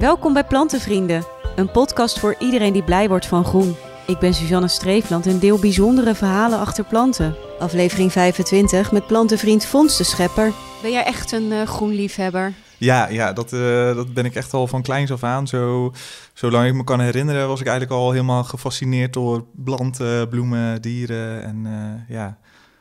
[0.00, 1.24] Welkom bij Plantenvrienden,
[1.56, 3.76] een podcast voor iedereen die blij wordt van groen.
[4.06, 7.36] Ik ben Suzanne Streefland en deel bijzondere verhalen achter planten.
[7.58, 10.52] Aflevering 25 met plantenvriend Fons de Schepper.
[10.82, 12.52] Ben jij echt een uh, groenliefhebber?
[12.78, 15.46] Ja, ja dat, uh, dat ben ik echt al van kleins af aan.
[15.46, 15.92] Zo,
[16.34, 21.42] zolang ik me kan herinneren was ik eigenlijk al helemaal gefascineerd door planten, bloemen, dieren.
[21.42, 22.38] En uh, ja,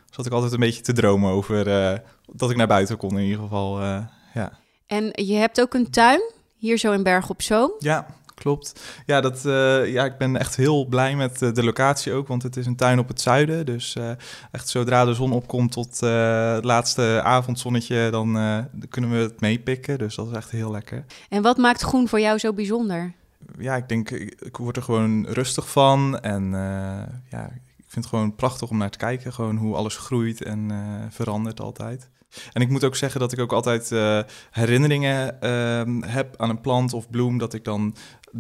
[0.09, 1.65] zat ik altijd een beetje te dromen over
[2.31, 3.81] dat ik naar buiten kon in ieder geval.
[4.33, 4.51] ja.
[4.87, 6.37] En je hebt ook een tuin?
[6.59, 7.71] Hier zo in Berg op Zoom.
[7.77, 8.81] Ja, klopt.
[9.05, 12.43] Ja, dat, uh, ja, ik ben echt heel blij met uh, de locatie ook, want
[12.43, 13.65] het is een tuin op het zuiden.
[13.65, 14.11] Dus uh,
[14.51, 18.33] echt zodra de zon opkomt tot het laatste avondzonnetje, dan
[18.89, 19.97] kunnen we het meepikken.
[19.97, 21.05] Dus dat is echt heel lekker.
[21.29, 23.13] En wat maakt groen voor jou zo bijzonder?
[23.57, 26.19] Ja, ik denk, ik, ik word er gewoon rustig van.
[26.19, 26.51] En
[27.29, 27.45] ja,
[27.77, 29.33] ik vind het gewoon prachtig om naar te kijken.
[29.33, 30.71] Gewoon hoe alles groeit en
[31.09, 32.09] verandert altijd.
[32.53, 34.19] En ik moet ook zeggen dat ik ook altijd uh,
[34.51, 37.37] herinneringen uh, heb aan een plant of bloem.
[37.37, 37.95] Dat ik dan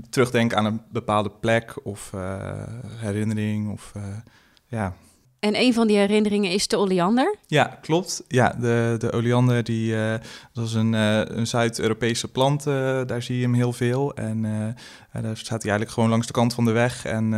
[0.09, 2.63] terugdenk aan een bepaalde plek of uh,
[2.95, 3.71] herinnering.
[3.71, 3.93] Of,
[4.67, 4.93] ja.
[5.39, 7.35] En een van die herinneringen is de oleander?
[7.47, 8.23] Ja, klopt.
[8.27, 9.95] Ja, de, de oleander die,
[10.53, 12.63] dat is een, een Zuid-Europese plant.
[12.63, 14.13] daar zie je hem heel veel.
[14.13, 14.41] En
[15.21, 17.05] daar staat hij eigenlijk gewoon langs de kant van de weg.
[17.05, 17.29] En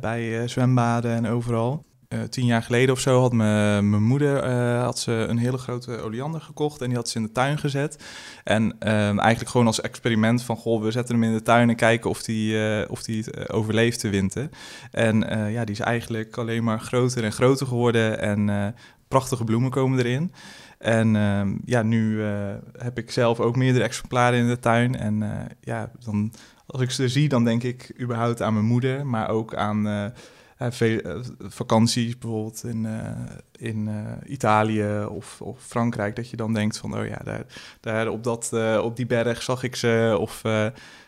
[0.00, 1.84] bij zwembaden en overal.
[2.08, 6.00] Uh, tien jaar geleden of zo had mijn moeder uh, had ze een hele grote
[6.00, 8.04] oleander gekocht en die had ze in de tuin gezet.
[8.44, 11.76] En uh, eigenlijk gewoon als experiment van, goh, we zetten hem in de tuin en
[11.76, 14.48] kijken of die, eh, of die het overleeft de winter.
[14.90, 15.18] En
[15.50, 18.74] ja, die is eigenlijk alleen maar groter en groter geworden en
[19.08, 20.32] prachtige bloemen komen erin.
[20.78, 22.22] En ehm, ja, nu
[22.78, 24.96] heb ik zelf ook meerdere exemplaren in de tuin.
[24.96, 26.32] En ja, dan,
[26.66, 30.12] als ik ze zie, dan denk ik überhaupt aan mijn moeder, maar ook aan
[30.72, 33.10] veel, uh, vakanties bijvoorbeeld in, uh,
[33.56, 33.90] in
[34.26, 37.46] Italië of, of, Frankrijk, dat je dan denkt van, oh ja, daar,
[37.80, 40.16] daar op, dat, op die berg zag ik ze.
[40.20, 40.42] Of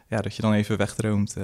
[0.09, 1.37] ja, dat je dan even wegdroomt.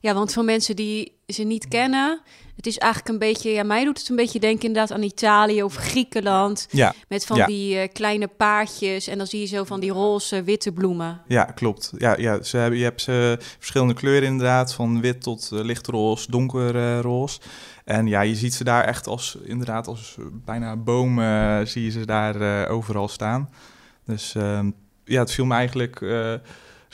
[0.00, 2.20] Ja, want voor mensen die ze niet kennen,
[2.56, 5.62] het is eigenlijk een beetje, ja, mij doet het een beetje denken inderdaad aan Italië
[5.62, 6.66] of Griekenland.
[6.70, 6.94] Ja.
[7.08, 7.46] Met van ja.
[7.46, 11.20] die kleine paardjes en dan zie je zo van die roze, witte bloemen.
[11.28, 11.92] Ja, klopt.
[11.98, 17.40] Ja, ja ze hebben, je hebt ze verschillende kleuren inderdaad, van wit tot lichtroze, donkerroze.
[17.84, 22.06] En ja, je ziet ze daar echt als, inderdaad, als bijna bomen zie je ze
[22.06, 23.50] daar overal staan.
[24.06, 24.70] Dus ehm,
[25.04, 26.34] ja, het viel me eigenlijk uh,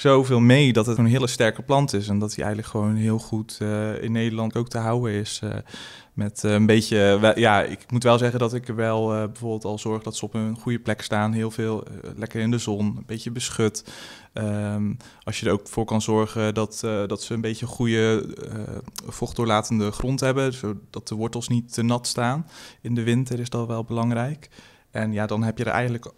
[0.01, 2.09] zoveel mee dat het een hele sterke plant is.
[2.09, 5.41] En dat hij eigenlijk gewoon heel goed uh, in Nederland ook te houden is.
[5.45, 5.55] Uh,
[6.13, 10.03] met een beetje, ja, ik moet wel zeggen dat ik er wel bijvoorbeeld al zorg
[10.03, 11.33] dat ze op een goede plek staan.
[11.33, 11.85] Heel veel
[12.17, 13.85] lekker in de zon, een beetje beschut.
[14.35, 18.37] Um, als je er ook voor kan zorgen dat, dat ze een beetje goede
[19.07, 22.47] vochtdoorlatende grond hebben, zodat de wortels niet te nat staan.
[22.81, 24.49] In de winter is dat wel belangrijk.
[24.91, 26.13] En ja, dan heb je er eigenlijk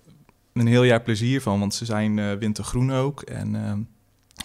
[0.52, 3.22] een heel jaar plezier van, want ze zijn uh, wintergroen ook.
[3.22, 3.80] En ehm,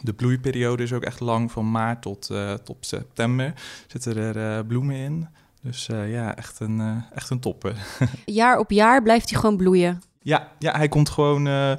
[0.01, 2.31] de bloeiperiode is ook echt lang, van maart tot,
[2.63, 3.53] tot september
[3.87, 5.27] zitten er bloemen in.
[5.61, 7.75] Dus ja, echt een, echt een topper.
[8.25, 10.01] jaar op jaar blijft hij gewoon bloeien?
[10.25, 11.45] Ja, ja, hij komt gewoon.
[11.45, 11.71] Uh,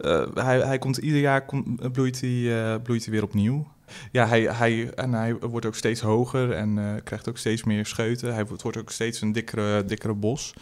[0.00, 1.44] uh, hij, hij komt ieder jaar
[1.92, 3.66] bloeit, hij, uh, bloeit hij weer opnieuw.
[4.12, 8.34] Ja, hij, hij, en hij wordt ook steeds hoger en krijgt ook steeds meer scheuten.
[8.34, 10.54] Hij wordt, wordt ook steeds een dikkere, dikkere bos.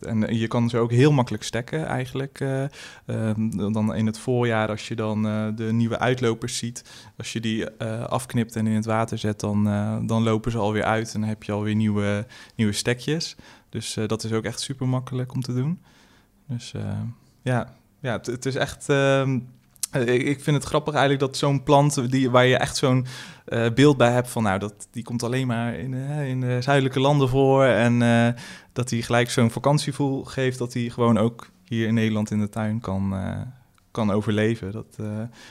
[0.00, 2.40] En je kan ze ook heel makkelijk stekken eigenlijk.
[2.40, 5.22] Ehm, dan in het voorjaar, als je dan
[5.56, 6.84] de nieuwe uitlopers ziet,
[7.16, 7.70] als je die
[8.08, 9.64] afknipt en in het water zet, dan,
[10.06, 13.36] dan lopen ze alweer uit en dan heb je alweer nieuwe, nieuwe stekjes.
[13.68, 15.82] Dus dat is ook echt super makkelijk om te doen.
[16.48, 16.74] Dus
[17.42, 18.86] ja, ja het, het, is echt.
[19.96, 23.06] Uh, ik vind het grappig eigenlijk dat zo'n plant die, waar je echt zo'n
[23.48, 25.94] uh, beeld bij hebt van, nou, dat, die komt alleen maar in,
[26.24, 27.64] in de zuidelijke landen voor.
[27.64, 27.98] En
[28.72, 32.48] dat hij gelijk zo'n vakantievoel geeft, dat hij gewoon ook hier in Nederland in de
[32.48, 33.14] tuin kan,
[33.92, 34.72] kan overleven.
[34.72, 34.96] Dat,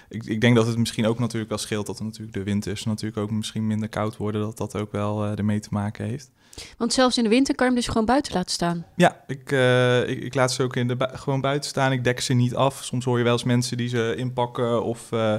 [0.09, 2.83] ik, ik, denk dat het misschien ook natuurlijk wel scheelt dat er natuurlijk de winters
[2.83, 6.31] natuurlijk ook misschien minder koud worden, dat dat ook wel ermee te maken heeft.
[6.77, 8.85] Want zelfs in de winter kan je hem dus gewoon buiten laten staan?
[8.95, 11.91] Ja, ik, uh, ik, ik, laat ze ook in de gewoon buiten staan.
[11.91, 12.83] Ik dek ze niet af.
[12.83, 14.83] Soms hoor je wel eens mensen die ze inpakken.
[14.83, 15.35] Of, uh,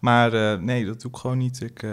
[0.00, 1.60] maar uh, nee, dat doe ik gewoon niet.
[1.60, 1.86] Ik,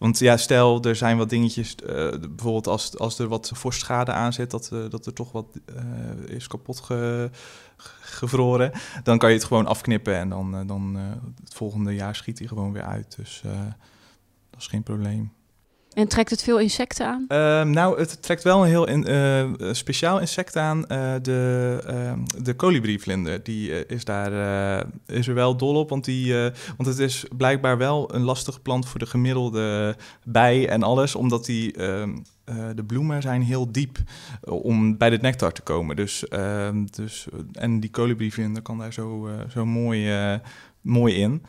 [0.00, 4.50] want ja, stel, er zijn wat dingetjes, bijvoorbeeld als, als er wat vorstschade aan zit,
[4.50, 5.46] dat, dat er toch wat
[6.26, 7.30] is kapot ge,
[8.00, 10.96] gevroren, dan kan je het gewoon afknippen en dan, dan
[11.44, 13.16] het volgende jaar schiet hij gewoon weer uit.
[13.16, 13.42] Dus
[14.50, 15.32] dat is geen probleem.
[15.94, 17.24] En trekt het veel insecten aan?
[17.28, 20.78] Uh, nou, het trekt wel een heel uh, speciaal insect aan.
[20.78, 25.88] Uh, de, uh, de kolibrievlinder, die is, daar, is er wel dol op.
[25.88, 26.34] Want, die,
[26.76, 31.14] want het is blijkbaar wel een lastige plant voor de gemiddelde bij en alles.
[31.14, 32.16] Omdat die, ehm,
[32.74, 33.98] de bloemen zijn heel diep
[34.44, 35.96] om bij de nectar te komen.
[35.96, 40.10] Dus, ehm, dus, en die kolibrievlinder kan daar zo, zo mooi,
[40.80, 41.42] mooi in.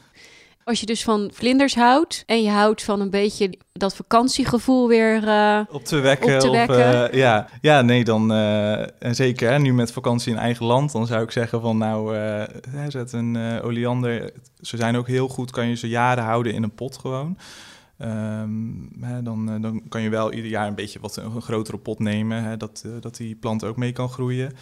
[0.63, 5.23] Als je dus van vlinders houdt en je houdt van een beetje dat vakantiegevoel weer
[5.23, 6.33] uh, op te wekken.
[6.33, 7.03] Op te wekken.
[7.03, 7.47] Of, uh, ja.
[7.61, 11.23] ja, nee, dan uh, en zeker hè, nu met vakantie in eigen land, dan zou
[11.23, 12.17] ik zeggen van nou,
[12.87, 14.31] zet een oleander.
[14.61, 17.37] Ze zijn ook heel goed, kan je ze jaren houden in een pot gewoon.
[17.97, 21.99] Um, hè, dan, dan kan je wel ieder jaar een beetje wat een grotere pot
[21.99, 24.53] nemen, hè, dat, dat die plant ook mee kan groeien.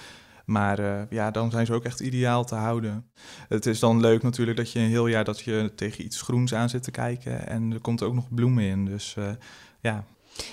[0.50, 3.06] Maar uh, ja, dan zijn ze ook echt ideaal te houden.
[3.48, 6.54] Het is dan leuk natuurlijk dat je een heel jaar dat je tegen iets groens
[6.54, 7.48] aan zit te kijken.
[7.48, 8.86] En er komt ook nog bloemen in.
[8.86, 9.30] Dus uh,
[9.80, 10.04] ja.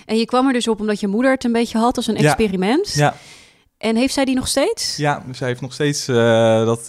[0.05, 2.15] En je kwam er dus op omdat je moeder het een beetje had als een
[2.15, 2.93] experiment.
[2.93, 3.15] Ja.
[3.77, 4.97] En heeft zij die nog steeds?
[4.97, 6.87] Ja, zij heeft nog steeds uh, dat,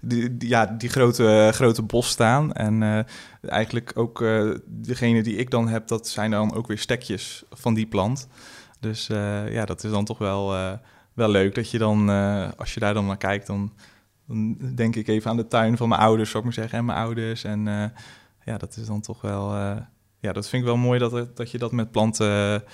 [0.00, 2.52] die, die, ja, die grote, grote bos staan.
[2.52, 3.06] En
[3.42, 4.24] eigenlijk ook
[4.66, 8.28] degene die ik dan heb, dat zijn dan ook weer stekjes van die plant.
[8.80, 9.06] Dus
[9.50, 10.78] ja, dat is dan toch wel
[11.20, 13.72] wel leuk dat je dan, uh, als je daar dan naar kijkt, dan,
[14.26, 16.84] dan, denk ik even aan de tuin van mijn ouders, zou ik maar zeggen, en
[16.84, 17.44] mijn ouders.
[17.44, 17.84] En uh,
[18.44, 19.76] ja, dat is dan toch wel, uh,
[20.18, 22.64] ja, dat vind ik wel mooi dat, dat je dat met planten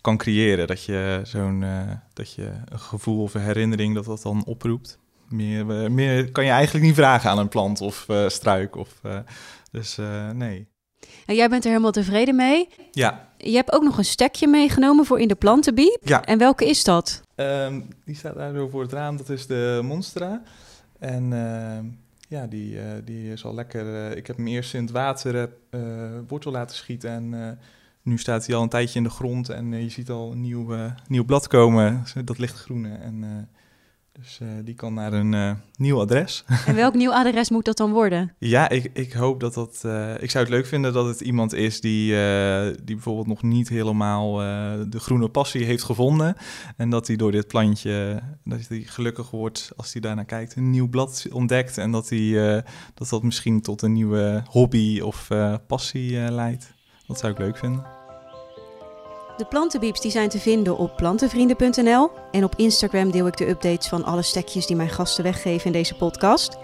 [0.00, 0.66] kan creëren.
[0.66, 1.64] Dat je zo'n,
[2.12, 4.98] dat je een gevoel of een herinnering, dat dat dan oproept.
[5.28, 8.76] Meer, meer kan je eigenlijk niet vragen aan een plant of struik.
[8.76, 9.00] Of,
[9.70, 9.96] dus
[10.32, 10.68] nee.
[11.26, 12.68] En jij bent er helemaal tevreden mee.
[12.90, 13.28] Ja.
[13.38, 15.98] Je hebt ook nog een stekje meegenomen voor in de plantenbiep.
[16.04, 16.24] Ja.
[16.24, 17.22] En welke is dat?
[17.36, 19.16] Um, die staat daar zo voor het raam.
[19.16, 20.42] Dat is de Monstera.
[20.98, 21.78] En uh,
[22.28, 23.84] ja, die, uh, die is al lekker.
[23.86, 25.50] Uh, ik heb hem eerst in het water
[26.26, 27.10] wortel laten schieten.
[27.10, 27.58] En
[28.02, 29.48] nu staat hij al een tijdje in de grond.
[29.48, 30.76] En je ziet al een nieuw,
[31.08, 32.04] nieuw blad komen.
[32.24, 32.94] Dat lichtgroene.
[32.94, 33.48] En
[34.18, 36.44] dus uh, die kan naar een uh, nieuw adres.
[36.66, 38.34] En welk nieuw adres moet dat dan worden?
[38.38, 39.82] Ja, ik, ik hoop dat dat.
[39.86, 42.10] Uh, ik zou het leuk vinden dat het iemand is die,
[42.84, 44.34] die bijvoorbeeld nog niet helemaal
[44.88, 46.36] de groene passie heeft gevonden.
[46.76, 50.70] En dat hij door dit plantje, dat hij gelukkig wordt als hij daarnaar kijkt, een
[50.70, 51.78] nieuw blad ontdekt.
[51.78, 52.62] En dat hij,
[52.94, 55.28] dat, dat misschien tot een nieuwe hobby of
[55.66, 56.74] passie leidt.
[57.06, 57.95] Dat zou ik leuk vinden.
[59.36, 63.88] De plantenbieps die zijn te vinden op plantenvrienden.nl en op Instagram deel ik de updates
[63.88, 66.58] van alle stekjes die mijn gasten weggeven in deze podcast.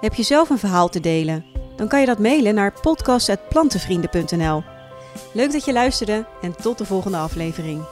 [0.00, 1.44] Heb je zelf een verhaal te delen?
[1.76, 4.62] Dan kan je dat mailen naar podcast.plantenvrienden.nl.
[5.32, 7.84] Leuk dat je luisterde en tot de volgende aflevering.